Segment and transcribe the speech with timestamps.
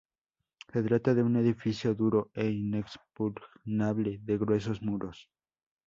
[0.73, 5.29] Se trata de un edificio duro e inexpugnable, de gruesos muros.